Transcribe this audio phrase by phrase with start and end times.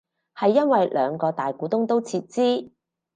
[0.33, 2.71] 係因為兩個大股東都撤資